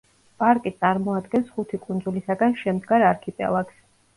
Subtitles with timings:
[0.43, 3.79] პარკი წარმოადგენს ხუთი კუნძულისაგან შემდგარ არქიპელაგს.